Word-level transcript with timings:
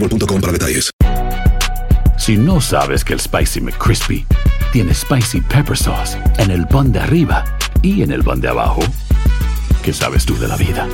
boostmobile.com 0.00 0.40
para 0.40 0.52
detalles. 0.52 0.90
Si 2.18 2.36
no 2.36 2.60
sabes 2.60 3.04
que 3.04 3.14
el 3.14 3.20
Spicy 3.20 3.60
McCrispy 3.60 4.26
tiene 4.72 4.94
Spicy 4.94 5.40
Pepper 5.40 5.76
Sauce 5.76 6.18
en 6.38 6.50
el 6.50 6.66
pan 6.66 6.92
de 6.92 7.00
arriba 7.00 7.44
y 7.82 8.02
en 8.02 8.12
el 8.12 8.22
pan 8.22 8.40
de 8.40 8.48
abajo, 8.48 8.80
¿qué 9.82 9.92
sabes 9.92 10.24
tú 10.26 10.38
de 10.38 10.48
la 10.48 10.56
vida? 10.56 10.86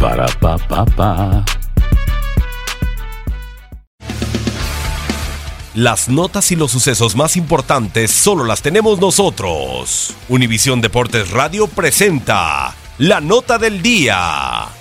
Para, 0.00 0.26
pa, 0.40 0.56
pa, 0.58 0.84
pa. 0.84 1.44
Las 5.74 6.08
notas 6.08 6.50
y 6.52 6.56
los 6.56 6.70
sucesos 6.70 7.16
más 7.16 7.36
importantes 7.36 8.10
solo 8.10 8.44
las 8.44 8.62
tenemos 8.62 8.98
nosotros. 8.98 10.14
Univisión 10.28 10.80
Deportes 10.80 11.30
Radio 11.32 11.66
presenta 11.66 12.74
la 12.96 13.20
nota 13.20 13.58
del 13.58 13.82
día. 13.82 14.75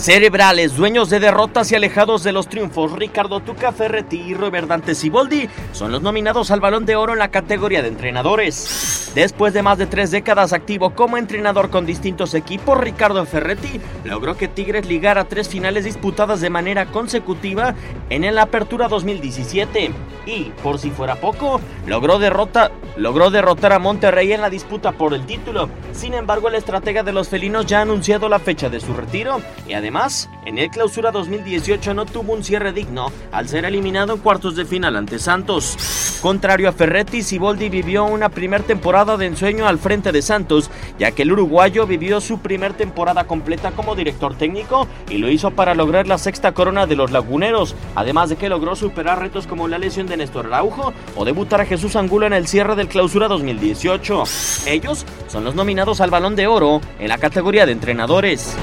Cerebrales, 0.00 0.76
dueños 0.76 1.10
de 1.10 1.20
derrotas 1.20 1.70
y 1.70 1.74
alejados 1.74 2.22
de 2.22 2.32
los 2.32 2.48
triunfos, 2.48 2.92
Ricardo 2.92 3.40
Tuca 3.40 3.70
Ferretti 3.70 4.16
y 4.16 4.32
Robert 4.32 4.66
Dante 4.66 4.94
Siboldi 4.94 5.46
son 5.72 5.92
los 5.92 6.00
nominados 6.00 6.50
al 6.50 6.60
Balón 6.60 6.86
de 6.86 6.96
Oro 6.96 7.12
en 7.12 7.18
la 7.18 7.30
categoría 7.30 7.82
de 7.82 7.88
entrenadores. 7.88 9.12
Después 9.14 9.52
de 9.52 9.62
más 9.62 9.76
de 9.76 9.84
tres 9.84 10.10
décadas 10.10 10.54
activo 10.54 10.94
como 10.94 11.18
entrenador 11.18 11.68
con 11.68 11.84
distintos 11.84 12.32
equipos, 12.32 12.80
Ricardo 12.80 13.26
Ferretti 13.26 13.78
logró 14.04 14.38
que 14.38 14.48
Tigres 14.48 14.86
ligara 14.86 15.24
tres 15.24 15.50
finales 15.50 15.84
disputadas 15.84 16.40
de 16.40 16.48
manera 16.48 16.86
consecutiva 16.86 17.74
en 18.08 18.24
el 18.24 18.38
Apertura 18.38 18.88
2017 18.88 19.90
y, 20.30 20.52
por 20.62 20.78
si 20.78 20.90
fuera 20.90 21.16
poco, 21.16 21.60
logró, 21.86 22.18
derrota, 22.18 22.70
logró 22.96 23.30
derrotar 23.30 23.72
a 23.72 23.78
Monterrey 23.78 24.32
en 24.32 24.40
la 24.40 24.50
disputa 24.50 24.92
por 24.92 25.12
el 25.12 25.26
título. 25.26 25.68
Sin 25.92 26.14
embargo, 26.14 26.48
el 26.48 26.54
estratega 26.54 27.02
de 27.02 27.12
los 27.12 27.28
felinos 27.28 27.66
ya 27.66 27.80
ha 27.80 27.82
anunciado 27.82 28.28
la 28.28 28.38
fecha 28.38 28.68
de 28.68 28.80
su 28.80 28.94
retiro 28.94 29.40
y 29.68 29.72
además 29.72 30.30
en 30.46 30.58
el 30.58 30.70
clausura 30.70 31.10
2018 31.10 31.94
no 31.94 32.06
tuvo 32.06 32.32
un 32.32 32.44
cierre 32.44 32.72
digno 32.72 33.10
al 33.32 33.48
ser 33.48 33.64
eliminado 33.64 34.14
en 34.14 34.20
cuartos 34.20 34.56
de 34.56 34.64
final 34.64 34.96
ante 34.96 35.18
Santos. 35.18 36.18
Contrario 36.22 36.68
a 36.68 36.72
Ferretti, 36.72 37.22
Siboldi 37.22 37.68
vivió 37.68 38.04
una 38.04 38.28
primera 38.28 38.62
temporada 38.62 39.16
de 39.16 39.26
ensueño 39.26 39.66
al 39.66 39.78
frente 39.78 40.12
de 40.12 40.20
Santos, 40.22 40.70
ya 40.98 41.12
que 41.12 41.22
el 41.22 41.32
uruguayo 41.32 41.86
vivió 41.86 42.20
su 42.20 42.40
primera 42.40 42.76
temporada 42.76 43.24
completa 43.24 43.72
como 43.72 43.96
director 43.96 44.34
técnico 44.34 44.86
y 45.08 45.18
lo 45.18 45.30
hizo 45.30 45.50
para 45.50 45.74
lograr 45.74 46.06
la 46.06 46.18
sexta 46.18 46.52
corona 46.52 46.86
de 46.86 46.96
los 46.96 47.10
laguneros, 47.10 47.74
además 47.94 48.28
de 48.28 48.36
que 48.36 48.50
logró 48.50 48.76
superar 48.76 49.18
retos 49.18 49.46
como 49.46 49.66
la 49.66 49.78
lesión 49.78 50.06
de 50.06 50.18
Néstor 50.20 50.46
Araujo 50.46 50.92
o 51.16 51.24
debutar 51.24 51.62
a 51.62 51.64
Jesús 51.64 51.96
Angulo 51.96 52.26
en 52.26 52.34
el 52.34 52.46
cierre 52.46 52.76
del 52.76 52.88
clausura 52.88 53.26
2018. 53.26 54.24
Ellos 54.66 55.06
son 55.28 55.44
los 55.44 55.54
nominados 55.54 56.00
al 56.00 56.10
Balón 56.10 56.36
de 56.36 56.46
Oro 56.46 56.80
en 56.98 57.08
la 57.08 57.18
categoría 57.18 57.66
de 57.66 57.72
entrenadores. 57.72 58.54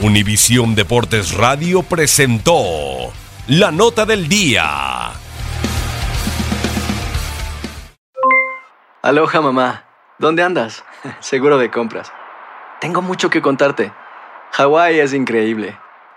Univisión 0.00 0.74
Deportes 0.74 1.34
Radio 1.34 1.82
presentó 1.82 2.62
la 3.48 3.72
nota 3.72 4.06
del 4.06 4.28
día. 4.28 5.10
Aloha 9.02 9.40
mamá. 9.40 9.84
¿Dónde 10.18 10.42
andas? 10.42 10.84
Seguro 11.20 11.58
de 11.58 11.70
compras. 11.70 12.12
Tengo 12.80 13.02
mucho 13.02 13.28
que 13.28 13.42
contarte. 13.42 13.92
Hawái 14.52 15.00
es 15.00 15.12
increíble. 15.12 15.76